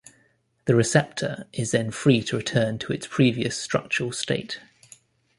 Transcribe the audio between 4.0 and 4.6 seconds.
state.